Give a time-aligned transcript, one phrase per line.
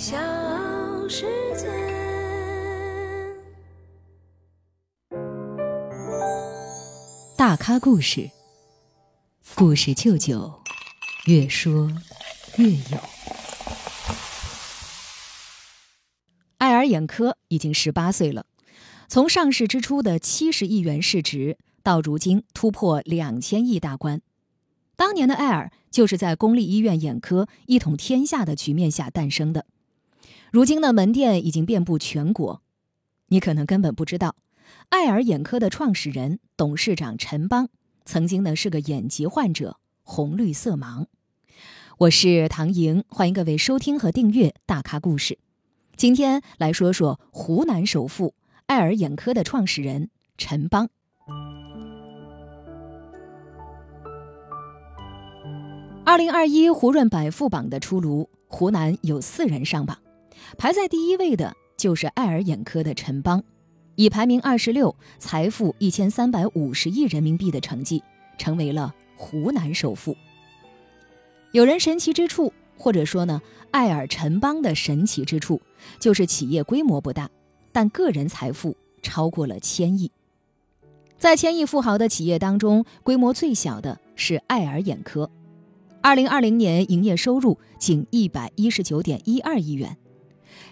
[0.00, 0.16] 小
[1.10, 1.26] 世
[1.58, 1.68] 界。
[7.36, 8.30] 大咖故事，
[9.54, 10.62] 故事舅舅，
[11.26, 11.92] 越说
[12.56, 12.98] 越有。
[16.56, 18.46] 爱尔眼科已经十八岁了，
[19.06, 24.22] 从上市之初的七十亿元市值，到如今突破两千亿大关。
[24.96, 29.66] 当年的爱尔就是在公立医院眼科一统天下的局面下诞生的。
[30.50, 32.60] 如今的门店已经遍布全国，
[33.28, 34.34] 你可能根本不知道，
[34.88, 37.68] 爱尔眼科的创始人、董事长陈邦
[38.04, 41.06] 曾经呢是个眼疾患者，红绿色盲。
[41.98, 45.34] 我是唐莹，欢迎各位收听和订阅《大咖故事》。
[45.94, 48.34] 今天来说说湖南首富
[48.66, 50.88] 爱尔眼科的创始人陈邦。
[56.04, 59.96] 二零二一胡润百富榜的出炉，湖南有四人上榜。
[60.58, 63.42] 排在第一位的就是爱尔眼科的陈邦，
[63.96, 68.02] 以排名二十六、财富一千三百五十亿人民币的成绩，
[68.36, 70.16] 成为了湖南首富。
[71.52, 75.60] 有人神奇之处，或者说呢，爱尔陈邦的神奇之处，
[75.98, 77.30] 就是企业规模不大，
[77.72, 80.10] 但个人财富超过了千亿。
[81.18, 85.30] 在千亿富豪的企业当中，规模最小的是爱尔眼科，
[86.00, 89.96] 二零二零年营业收入仅一百一十九点一二亿元。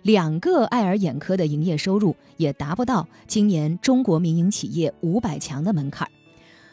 [0.09, 6.09] 两个爱尔眼科的营业收入也达不到今年中国民营企业五百强的门槛，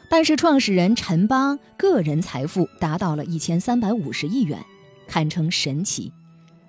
[0.10, 4.58] 但是创始人陈邦个人财富达到了一千三百五十亿元，
[5.06, 6.14] 堪称神奇。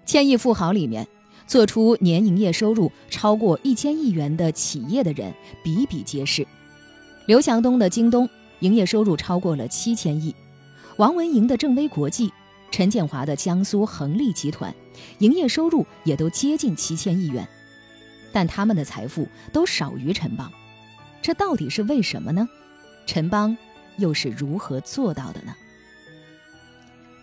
[0.05, 1.06] 千亿富豪里面，
[1.47, 6.44] 做出年营业收入超过一千亿元的企业的人比比皆是。
[7.27, 8.28] 刘强东的京东
[8.59, 10.34] 营业收入超过了七千亿，
[10.97, 12.33] 王文莹的正威国际。
[12.77, 14.74] 陈建华的江苏恒力集团，
[15.20, 17.48] 营业收入也都接近七千亿元，
[18.34, 20.52] 但他们的财富都少于陈邦，
[21.22, 22.47] 这到底是为什么呢？
[23.06, 23.56] 陈邦
[23.97, 25.54] 又是如何做到的呢？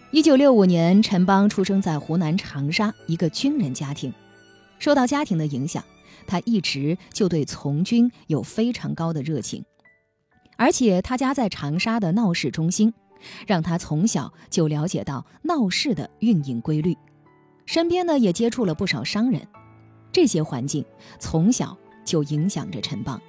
[0.09, 4.11] 一九六五年，陈邦出生在湖南长沙一个军人家庭，
[4.79, 5.83] 受到家庭的影响，
[6.25, 9.63] 他一直就对从军有非常高的热情，
[10.57, 12.91] 而且他家在长沙的闹市中心。
[13.45, 16.97] 让他从小就了解到闹市的运营规律，
[17.65, 19.47] 身边呢也接触了不少商人，
[20.11, 20.83] 这些环境
[21.19, 23.21] 从小就影响着陈邦。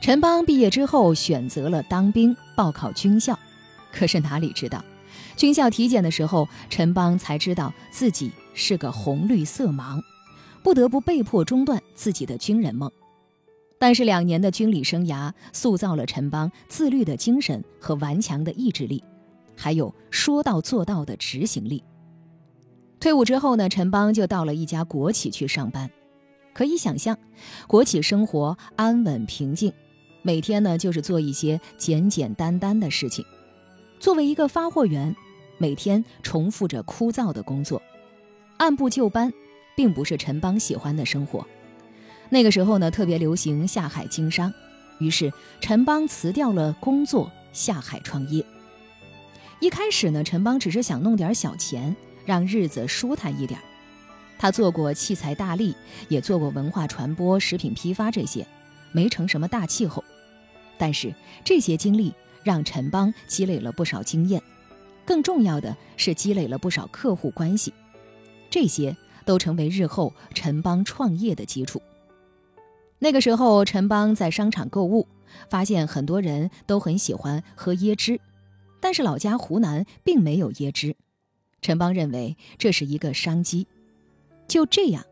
[0.00, 3.38] 陈邦毕业之后选择了当兵，报考军校，
[3.92, 4.82] 可是哪里知道，
[5.36, 10.02] 军校体检的时候，陈邦才知道自己是个红绿色盲，
[10.62, 12.90] 不得不被迫中断自己的军人梦。
[13.80, 19.02] 但是两年的军旅生涯塑造了陈邦自律的精神和顽强的意志力，
[19.56, 21.82] 还有说到做到的执行力。
[23.00, 25.90] 退伍之后呢，陈邦就到了一家国企去上班。
[26.52, 27.16] 可以想象，
[27.66, 29.72] 国企生活安稳平静，
[30.20, 33.24] 每天呢就是做一些简简单单的事情。
[33.98, 35.16] 作为一个发货员，
[35.56, 37.80] 每天重复着枯燥的工作，
[38.58, 39.32] 按部就班，
[39.74, 41.46] 并不是陈邦喜欢的生活。
[42.32, 44.52] 那个时候呢，特别流行下海经商，
[44.98, 48.44] 于是陈邦辞掉了工作，下海创业。
[49.58, 53.60] 一开始呢，陈邦只是想弄点小钱，让日子舒坦一点。
[54.38, 55.74] 他做过器材大力，
[56.08, 58.46] 也做过文化传播、食品批发这些，
[58.92, 60.02] 没成什么大气候。
[60.78, 61.12] 但是
[61.44, 64.40] 这些经历让陈邦积累了不少经验，
[65.04, 67.74] 更重要的是积累了不少客户关系，
[68.48, 71.82] 这些都成为日后陈邦创业的基础。
[73.02, 75.08] 那个时候，陈邦在商场购物，
[75.48, 78.20] 发现很多人都很喜欢喝椰汁，
[78.78, 80.94] 但是老家湖南并没有椰汁。
[81.62, 83.66] 陈邦认为这是一个商机。
[84.46, 85.04] 就这样，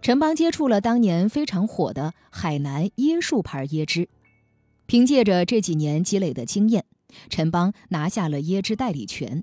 [0.00, 4.08] 陈邦接触了当年非常火的海南椰树牌椰汁。
[4.86, 6.84] 凭借着这几年积累的经验，
[7.28, 9.42] 陈邦拿下了椰汁代理权，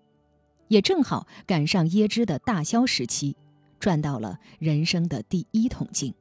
[0.69, 3.35] 也正好赶上椰汁的大销时期，
[3.77, 6.13] 赚到了人生的第一桶金。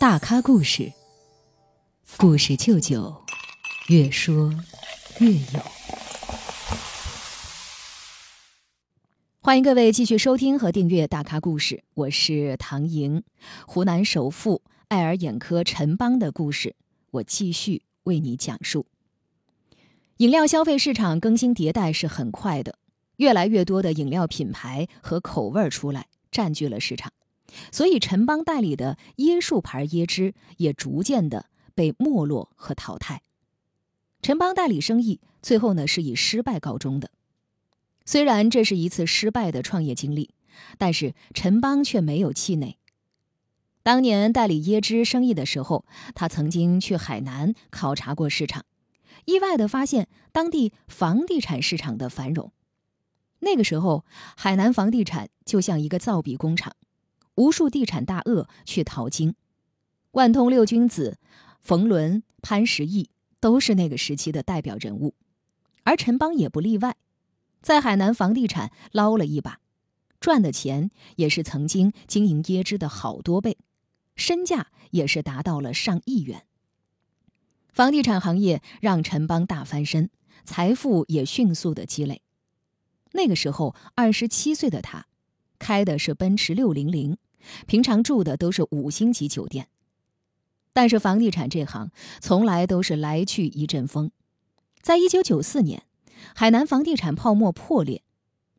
[0.00, 0.90] 大咖故事，
[2.16, 3.14] 故事舅舅，
[3.88, 4.50] 越说
[5.18, 5.60] 越有。
[9.42, 13.22] 欢迎各位继续收听和订阅大咖故事，我是唐莹。
[13.66, 16.74] 湖南首富爱尔眼科陈邦的故事，
[17.10, 18.86] 我继续为你讲述。
[20.16, 22.78] 饮料消费市场更新迭代是很快的，
[23.16, 27.12] 越来越多的饮料品牌和口味出来，占据了市场。
[27.72, 33.22] 所以，陈邦代理的椰树牌椰汁也逐渐的被没落和淘汰。
[34.22, 37.10] 陈邦代理生意最后呢是以失败告终的。
[38.04, 40.34] 虽然这是一次失败的创业经历，
[40.78, 42.76] 但是陈邦却没有气馁。
[43.82, 48.66] 当年代理椰汁生意的时候，他曾经去海南考察过市场，
[49.24, 52.52] 意外地发现当地房地产市场的繁荣。
[53.38, 54.04] 那个时候，
[54.36, 56.74] 海南房地产就像一个造币工厂，
[57.40, 59.34] 无数地产大鳄去淘金，
[60.10, 61.18] 万通六君子、
[61.58, 63.08] 冯仑、潘石屹
[63.40, 65.14] 都是那个时期的代表人物，
[65.84, 66.96] 而陈邦也不例外，
[67.62, 69.58] 在海南房地产捞了一把，
[70.20, 73.56] 赚的钱也是曾经经营椰汁的好多倍，
[74.16, 76.44] 身价也是达到了上亿元。
[77.72, 80.10] 房地产行业让陈邦大翻身，
[80.44, 82.20] 财富也迅速的积累。
[83.12, 85.06] 那个时候，二十七岁的他，
[85.58, 87.16] 开的是奔驰六零零，
[87.66, 89.68] 平常住的都是五星级酒店。
[90.72, 91.90] 但是房地产这行
[92.20, 94.10] 从来都是来去一阵风，
[94.80, 95.82] 在一九九四年，
[96.34, 98.02] 海南房地产泡沫破裂，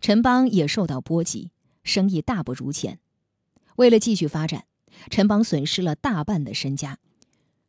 [0.01, 1.51] 陈邦也受到波及，
[1.83, 2.99] 生意大不如前。
[3.77, 4.65] 为了继续发展，
[5.09, 6.99] 陈邦损失了大半的身家。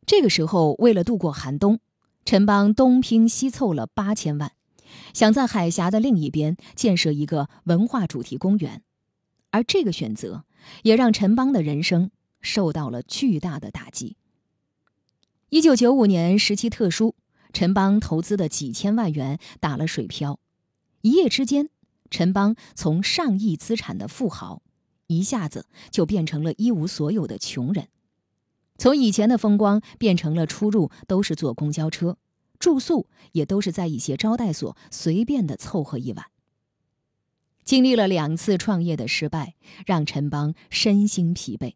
[0.05, 1.79] 这个时候，为了度过寒冬，
[2.25, 4.51] 陈邦东拼西凑了八千万。
[5.13, 8.83] 想在海峡的另一边建设一个文化主题公园，
[9.49, 10.43] 而这个选择
[10.83, 12.11] 也让陈邦的人生
[12.41, 14.17] 受到了巨大的打击。
[15.49, 17.15] 一九九五年时期特殊，
[17.51, 20.39] 陈邦投资的几千万元打了水漂，
[21.01, 21.69] 一夜之间，
[22.09, 24.61] 陈邦从上亿资产的富豪，
[25.07, 27.89] 一下子就变成了一无所有的穷人，
[28.77, 32.17] 从以前的风光变成了出入都是坐公交车。
[32.59, 36.27] 住宿也都是在一些招待所随便的凑合一晚。
[37.63, 39.55] 经历了两次创业的失败，
[39.85, 41.75] 让陈邦身心疲惫，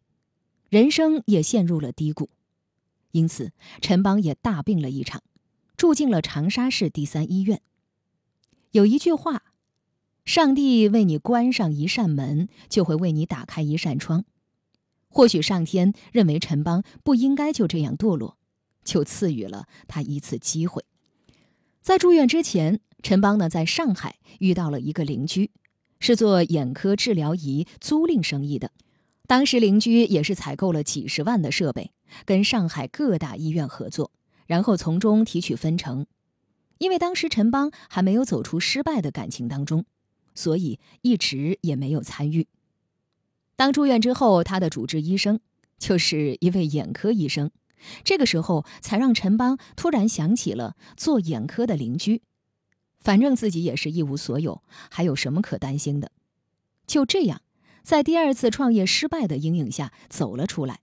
[0.68, 2.28] 人生也陷入了低谷，
[3.12, 5.22] 因此陈邦也大病了一场，
[5.76, 7.60] 住进了长沙市第三医院。
[8.72, 9.42] 有一句话
[10.24, 14.24] ：“上帝为你关上一扇门，就会为你打开一扇窗。”
[15.08, 18.36] 或许上天认为陈邦不应该就这样堕落。
[18.84, 20.82] 就赐予了他一次机会。
[21.82, 25.50] 在住院之前，陈邦呢在上海遇到了一个邻居，
[26.00, 28.70] 是做眼科治疗仪租赁生意的。
[29.26, 31.92] 当时邻居也是采购了几十万的设备，
[32.24, 34.10] 跟上海各大医院合作，
[34.46, 36.06] 然后从中提取分成。
[36.78, 39.84] 因为当时陈邦还没有走出失败的感情当中，
[40.34, 42.46] 所以一直也没有参与。
[43.56, 45.40] 当住院之后，他的主治医生
[45.78, 47.50] 就是一位眼科医生。
[48.02, 52.22] 这个时候，才让陈邦突然想起了做眼科的邻居。
[53.00, 56.10] 反正自己也是一无所有，还有什么可担心的？
[56.86, 57.42] 就这样，
[57.82, 60.80] 在第二次创业失败的阴影下走了出来。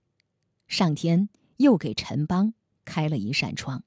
[0.66, 1.28] 上天
[1.58, 2.54] 又给陈邦
[2.84, 3.84] 开了一扇窗。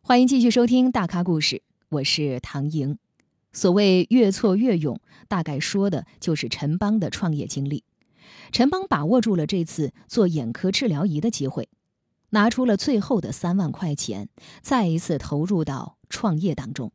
[0.00, 1.56] 欢迎继续收听《大咖故事》，
[1.88, 2.98] 我是唐莹。
[3.52, 7.82] 所谓越挫越勇，大概说的就是陈邦的创业经历。
[8.50, 11.68] 陈邦把握住了这次做眼科治疗仪的机会，
[12.30, 14.28] 拿出了最后的三万块钱，
[14.62, 16.92] 再一次投入到创业当中。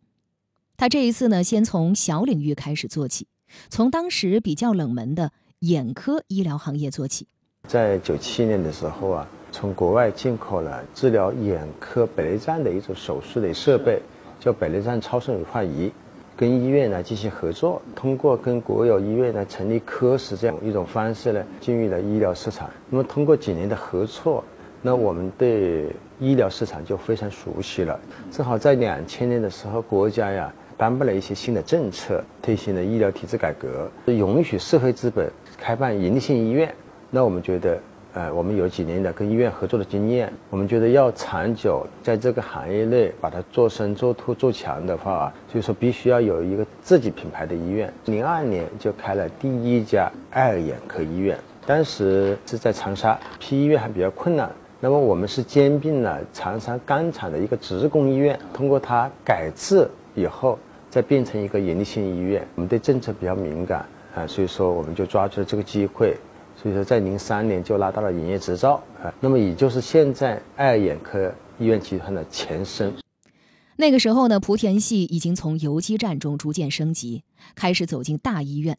[0.76, 3.28] 他这一次呢，先从小领域开始做起，
[3.70, 7.28] 从当时比较冷门的眼科医疗行业做起。
[7.68, 14.02] 在九七年的时候啊，从国外进口了治疗眼科白内障的一种手术的设备，
[14.40, 15.90] 叫白内障超声乳化仪。
[16.36, 22.70] 跟医院呢进行合作，通过跟国有医院呢成立科室这样一种方式呢进入了医疗市场。
[22.90, 24.44] 那么通过几年的合作，
[24.82, 25.88] 那我们对
[26.20, 28.00] 医疗市场就非常熟悉了。
[28.32, 36.74] 正好在两千年的时候，国家呀颁布了一些新的政策，推行了医疗体制改革，允许社会资本开办营利性医院。
[37.10, 37.80] 那我们觉得。
[38.14, 47.92] 呃，我们有几年的跟医院合作的经验，我们觉得要长久在这个行业内把它做深、做突、做强的话，就是说必须要有一个自己品牌的医院。
[48.06, 54.48] 零二年就开了第一家爱尔眼科医院，当时是在长沙，批医院还比较困难。
[54.80, 62.46] 那么我们是兼并了长沙钢厂的一个职工医院，通过它改制以后，再变成一个营利性医院。
[62.54, 66.16] 我们对政策比较敏感啊，所以说我们就抓住了这个机会。
[66.64, 71.30] 所以说，在零三年就拿到了营业执照啊，那么也就是现在爱尔眼科
[71.60, 72.94] 医院集团的前身。
[73.76, 78.78] 那个时候呢，莆田系已经从游击战中逐渐升级，开始走进大医院，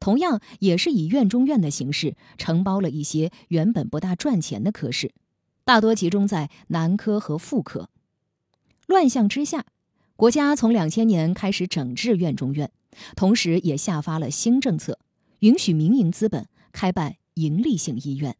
[0.00, 5.12] 同样也是以院中院的形式承包了一些原本不大赚钱的科室，
[5.64, 7.88] 大多集中在男科和妇科。
[8.88, 9.66] 乱象之下，
[10.16, 12.72] 国家从两千年开始整治院中院，
[13.14, 14.98] 同时也下发了新政策，
[15.38, 17.14] 允许民营资本开办。
[17.40, 18.36] 盈利性医院，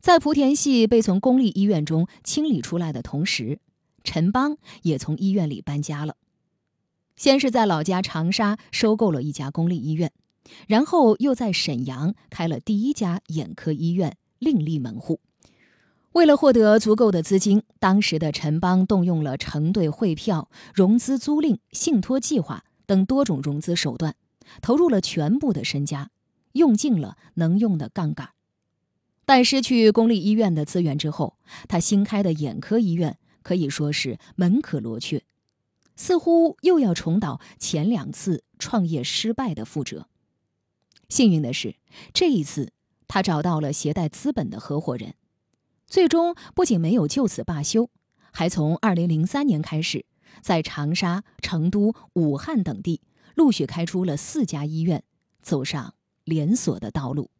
[0.00, 3.58] 在莆田系被从公立医院中清理出来的同时，
[4.02, 6.16] 陈邦也从医院里搬家了。
[7.16, 10.10] 先是在老家长沙收购了一家公立医院，
[10.66, 15.20] 然后又在沈阳开了第一家眼科医院，另立门户。
[16.12, 24.14] 为了获得足够的资金，当时的陈邦动用了承兑汇票、融资租赁、信托计划等多种融资手段，
[24.62, 26.10] 投入了全部的身家，
[26.54, 28.30] 用尽了能用的杠杆。
[29.24, 35.22] 但失去公立医院的资源之后，他新开的眼科医院可以说是门可罗雀。
[35.96, 40.08] 似乎又要重蹈前两次创业失败的覆辙。
[41.08, 41.76] 幸运的是，
[42.12, 42.72] 这一次
[43.06, 45.14] 他找到了携带资本的合伙人，
[45.86, 47.90] 最终不仅没有就此罢休，
[48.32, 50.04] 还从2003年开始，
[50.42, 53.00] 在长沙、成都、武汉等地
[53.36, 55.04] 陆续开出了四家医院，
[55.42, 55.94] 走上
[56.24, 57.30] 连锁的道路。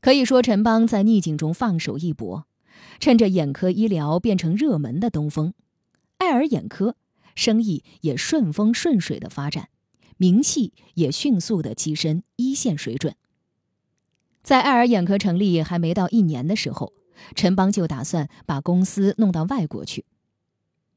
[0.00, 2.46] 可以说，陈邦在逆境中放手一搏，
[3.00, 5.54] 趁着眼科医疗变成热门的东风，
[6.18, 6.96] 爱尔眼科。
[7.34, 9.68] 生意也顺风顺水的发展，
[10.16, 13.14] 名气也迅速的跻身一线水准。
[14.42, 16.92] 在爱尔眼科成立还没到一年的时候，
[17.36, 20.04] 陈邦就打算把公司弄到外国去。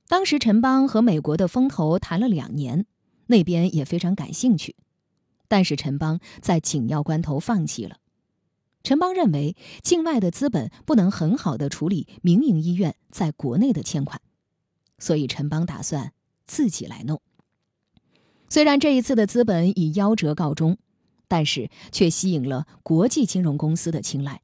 [0.07, 2.87] 当时陈邦和美国的风投谈了两年，
[3.27, 4.75] 那边也非常感兴趣，
[5.51, 7.97] 但是陈邦在紧要关头放弃了。
[8.83, 14.21] 陈邦认为，境外的资本不能很好的处理民营医院在国内的欠款，
[14.97, 16.13] 所以陈邦打算。
[16.47, 17.21] 自己来弄。
[18.49, 20.77] 虽然这一次的资本以夭折告终，
[21.29, 24.41] 但是却吸引了国际金融公司的青睐。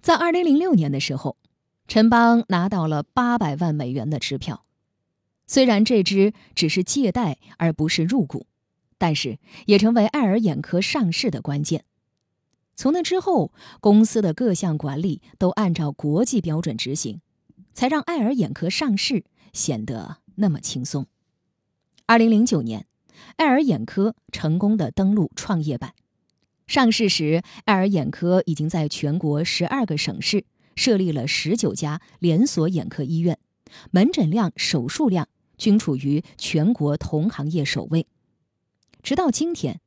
[0.00, 1.36] 在二零零六年的时候，
[1.88, 4.64] 陈邦拿到了八百万美元的支票。
[5.46, 8.46] 虽然这支只是借贷而不是入股，
[8.98, 11.84] 但是也成为爱尔眼科上市的关键。
[12.74, 17.20] 从那之后，公司的各项管理都按照国际标准执行，
[17.72, 21.06] 才让爱尔眼科上市显得那么轻松。
[22.04, 22.86] 二零零九年，
[23.36, 25.94] 爱尔眼科成功的登陆创业板。
[26.66, 33.38] 上市时，爱尔眼科已经在全国十二个省市设立了十九家连锁眼科医院，
[33.90, 38.06] 门诊量、手术量均处于全国同行业首位。
[39.06, 39.80] 直到今天，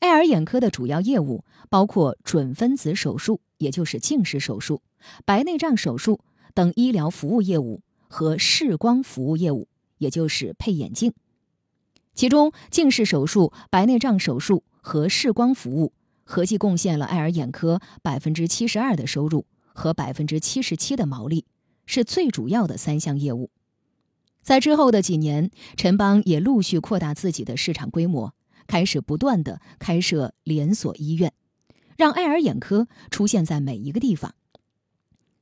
[0.00, 4.82] 爱尔眼科的主要业务包括准分子手术，也就是近视手术、
[5.24, 6.20] 白内障手术
[6.52, 11.14] 等医疗服务业务和视光服务业务，也就是配眼镜。
[12.14, 21.46] 其中，近视手术、白内障手术和视光服务合计贡献了爱尔眼科百分之七十二的收入和百分之七十七的毛利，
[21.86, 23.48] 是最主要的三项业务。
[24.42, 28.34] 在之后的几年，陈邦也陆续扩大自己的市场规模，
[28.70, 31.32] 开始不断的开设连锁医院，
[31.96, 34.36] 让爱尔眼科出现在每一个地方。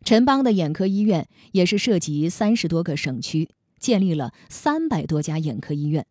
[0.02, 6.06] 陈邦的眼科医院也是涉及三十多个省区，建立了三百多家眼科医院。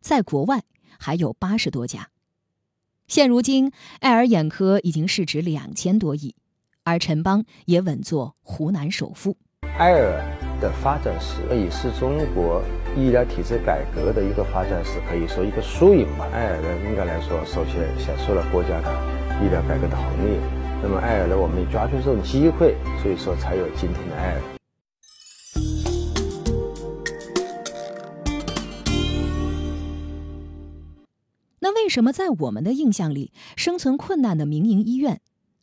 [0.00, 0.62] 在国外
[0.98, 2.08] 还有八十多家。
[3.08, 6.34] 现如今，爱尔眼科已经市值两千多亿，
[6.84, 9.36] 而陈邦也稳坐湖南首富。
[9.60, 12.62] 爱尔的发展史也是中国
[12.96, 16.26] 医疗体制改革的一个发展史，可以说一个缩影吧。
[16.32, 18.88] 爱尔呢，应该来说，首先享受了国家的
[19.44, 20.40] 医疗改革的红利。
[20.82, 24.40] 那么，爱尔呢，我们抓住这种机会，所以说才有今天的爱尔。
[31.60, 35.20] 那为什么在我们的印象里，生存困难的民营医院，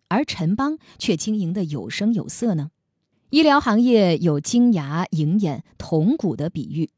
[0.10, 2.70] 而陈邦却经营的有声有色呢？
[3.31, 6.89] 医疗行业有金牙银眼铜骨的比喻，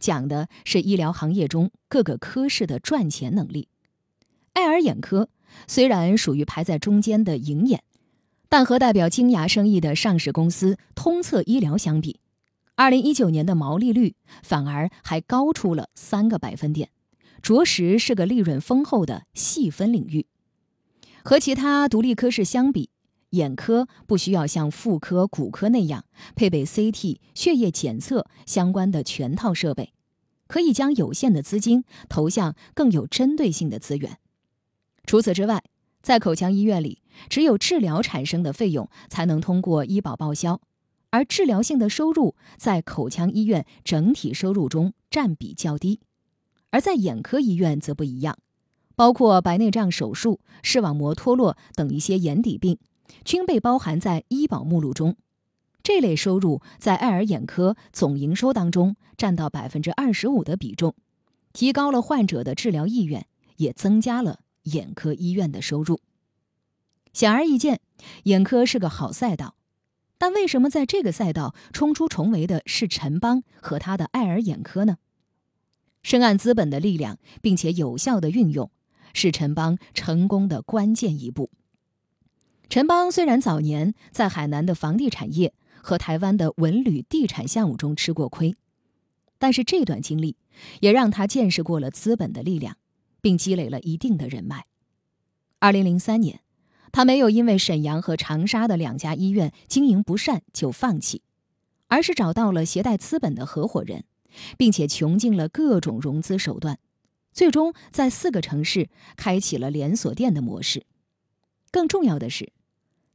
[0.00, 3.68] 讲的是医疗行业中各个科室的赚钱能力。
[4.54, 5.28] 爱尔眼科
[5.68, 7.84] 虽然属于排在中间的银眼，
[8.48, 12.18] 但和代表金牙生意的上市公司通策医疗相比，
[12.74, 16.90] 二零一九年的毛利率反而还高出了三个百分点。
[17.40, 20.26] 着实是个利润丰厚的细分领域。
[21.22, 22.90] 和其他独立科室相比，
[23.30, 26.04] 眼科不需要像妇科、骨科那样
[26.34, 29.92] 配备 CT、血液检测相关的全套设备，
[30.46, 34.18] 可以将有限的资金投向更有针对性的资源。
[35.04, 35.62] 除此之外，
[36.02, 40.60] 在口腔医院里，只有治疗产生的费用才能通过医保报销，
[41.10, 46.00] 而治疗性的收入在口腔医院整体收入中占比较低。
[46.70, 48.38] 而在眼科医院则不一样，
[48.94, 52.78] 包括白内障手术、视网膜脱落等一些眼底病，
[53.24, 55.16] 均被包含在医保目录中。
[55.82, 60.94] 这类收入在爱尔眼科总营收当中占到百分之二十五的比重，
[61.52, 66.00] 提高了患者的治疗意愿，也增加了眼科医院的收入。
[67.12, 67.80] 显而易见，
[68.24, 69.54] 眼科是个好赛道，
[70.18, 74.98] 但为什么在这个赛道冲出重围的是陈邦和他的爱尔眼科呢？
[76.02, 78.70] 深谙资本的力量，并且有效的运用，
[79.14, 81.50] 是陈邦成功的关键一步。
[82.68, 88.54] 陈邦虽然早年在海南的房地产业和台湾的文旅地产项目中吃过亏，
[89.38, 90.36] 但是这段经历
[90.80, 92.76] 也让他见识过了资本的力量，
[93.20, 94.66] 并积累了一定的人脉。
[95.58, 96.40] 二零零三年。
[96.92, 101.20] 他没有因为沈阳和长沙的两家医院经营不善就放弃，
[101.88, 104.04] 而是找到了携带资本的合伙人，
[104.56, 106.78] 并且穷尽了各种融资手段，
[107.34, 110.86] 最终在四个城市开启了连锁店的模式。
[111.70, 112.50] 更重要的是，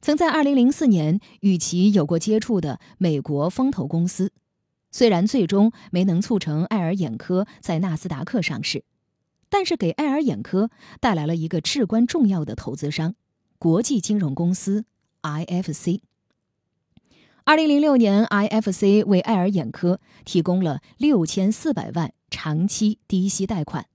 [0.01, 4.31] 曾在2004年与其有过接触的美国风投公司，
[4.89, 8.84] 虽然最终没能促成爱尔眼科在纳斯达克上市，
[9.48, 13.13] 但是给爱尔眼科带来了一个至关重要的投资商。
[13.60, 14.86] 国际金融公司
[15.22, 16.00] IFC。
[17.43, 23.86] 二零零六年，IFC 为爱尔眼科提供了六千四百万长期低息贷款，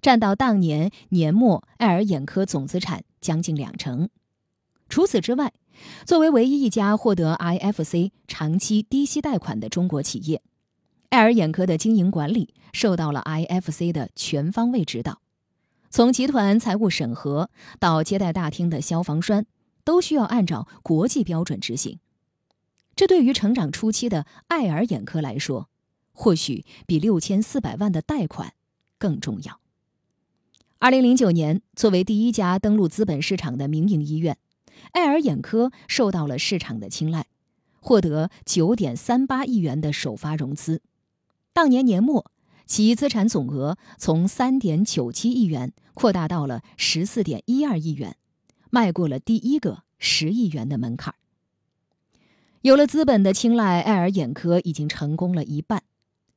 [0.00, 4.08] 占到当年年末爱尔眼科总资产将近两成。
[4.90, 5.54] 除此之外，
[6.04, 10.42] 作为唯一一家获得 IFC 长期低息贷款的中国企业，
[11.08, 15.22] 爱尔眼科的经营管理受到了 IFC 的全方位指导。
[15.88, 19.46] 从集团财务审核到接待大厅的消防栓，
[19.84, 21.98] 都需要按照国际标准执行。
[22.96, 25.68] 这对于成长初期的爱尔眼科来说，
[26.12, 28.52] 或许比六千四百万的贷款
[28.98, 29.60] 更重要。
[30.78, 34.36] 二零零九年，作为第一家登陆资本市场的民营医院，
[34.92, 37.26] 爱尔眼科受到了市场的青睐，
[37.80, 40.82] 获得九点三八亿元的首发融资。
[41.52, 42.30] 当年年末。
[42.66, 48.16] 其资产总额从三点九七亿元扩大到了十四点一二亿元，
[48.70, 51.16] 迈过了第一个十亿元的门槛。
[52.62, 55.82] 有了资本的青睐，爱尔眼科已经成功了一半，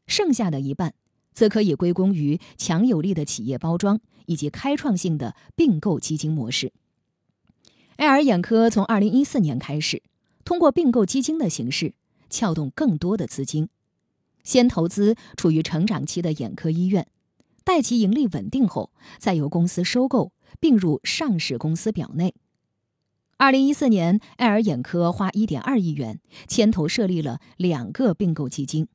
[0.07, 0.95] 剩下的一半
[1.35, 6.73] 则可以归功于强有力的企业包装以及开创性的并购基金模式。
[7.97, 10.01] 爱尔眼科从二零一四年开始，
[10.43, 11.93] 通过并购基金的形式，
[12.29, 13.69] 撬动更多的资金。
[14.43, 17.07] 先投资处于成长期的眼科医院，
[17.63, 22.33] 待其盈利稳定后，再由公司收购并入上市公司表内。
[23.37, 28.87] 二零一四年，爱尔眼科花一点二亿元牵头设立了两个并购基金，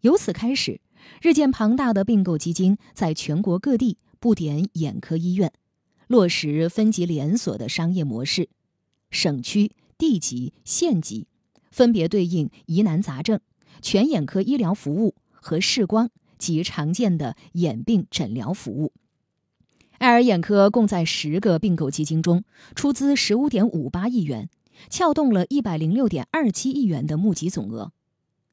[0.00, 0.80] 由此开始，
[1.22, 5.52] 日渐庞大的并购基金在全国各地布点眼科医院，
[6.06, 8.48] 落实分级连锁的商业模式，
[9.10, 11.26] 省区、地级、县级
[11.70, 13.40] 分别对应疑难杂症。
[13.82, 18.92] 全眼科医疗服务和视光及常见的眼病诊疗服务。
[19.98, 24.48] 爱尔眼科共在十个并购基金中出资十五点五八亿元，
[24.88, 27.92] 撬动了一百零六点二七亿元的募集总额。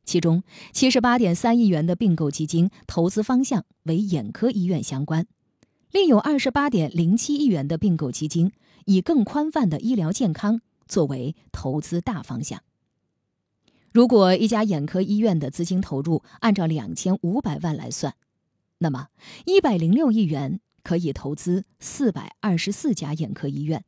[0.06, 5.26] 其中七十八点三亿元的并购基金投资方向为眼科医院相关，
[5.94, 8.52] 另有二十八点零七亿元的并购基金
[8.86, 12.64] 以更宽泛的医疗健康作为投资大方向。
[13.92, 18.16] 如果一家眼科医院的资金投入按照两千五百万来算，
[18.80, 19.10] 那么
[19.46, 23.86] 一百零六亿元可以投资四百二十四家眼科医院，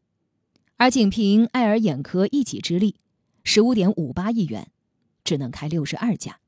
[0.77, 2.97] 而仅凭爱尔眼科一己之力，
[3.43, 4.67] 十五点五八亿元
[5.23, 6.39] 只能开六十二家。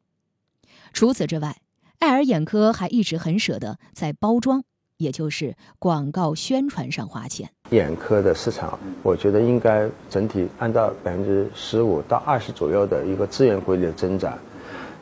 [0.94, 1.64] 除此之外，
[1.98, 4.64] 爱尔眼科还一直很舍得在包装。
[4.98, 7.48] 也就是广告宣传上花钱。
[7.70, 14.38] 眼科的市场，我觉得应该整体按照百分之十五到二十左右的一个资源规律的增长。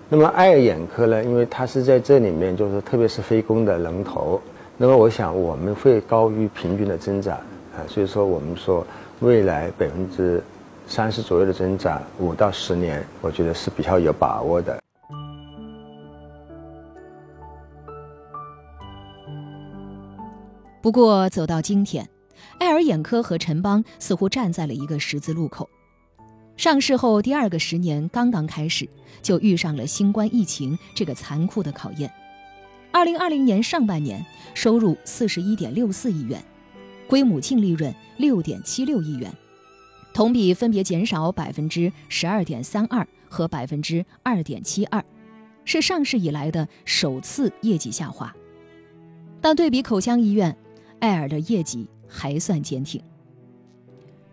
[0.09, 1.23] 那么爱尔眼科呢？
[1.23, 4.39] 因为它是在这里面，就是特别是非公的龙头。
[4.77, 7.37] 那么我想我们会高于平均的增长
[7.73, 8.85] 啊，所以说我们说
[9.21, 10.43] 未来百分之
[10.85, 14.77] 三十左右的增长，五到十年，我觉得是比较有把握的。
[20.85, 22.07] 不过走到今天，
[22.59, 25.67] 爱尔眼科和陈邦似乎站在了一个十字路口。
[26.57, 28.87] 上市后第二个十年刚刚开始，
[29.19, 32.13] 就遇上了新冠疫情这个残酷的考验。
[32.91, 36.39] 二零二零年上半年收入四十一点六四亿元，
[37.07, 39.33] 归母净利润六点七六亿元，
[40.13, 45.03] 同比分别减少百分之十二点三二和百分之二点七二，
[45.63, 48.31] 是上市以来的首次业绩下滑。
[49.41, 50.55] 但对比口腔医院，
[51.05, 52.99] 爱尔的业绩还算坚挺。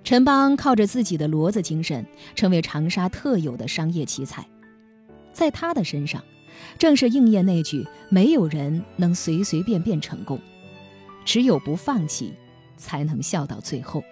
[0.03, 4.45] 陈邦靠着自己的骡子精神，成为长沙特有的商业奇才。
[5.35, 6.25] 在他的身上，
[6.79, 10.41] 正是应验那句“没有人能随随便便成功，
[11.27, 12.33] 只有不放弃，
[12.79, 14.03] 才能笑到最后”。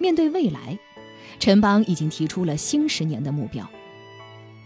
[0.00, 0.78] 面对未来，
[1.38, 3.68] 陈邦已经提出了新十年的目标，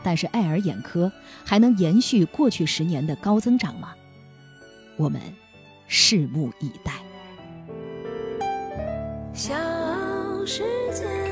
[0.04, 1.10] 但是爱尔眼科
[1.44, 3.92] 还能延续过去十年的高增长吗？
[4.96, 5.20] 我们
[5.88, 6.92] 拭目以待。
[9.32, 9.54] 小
[10.44, 11.25] 世界。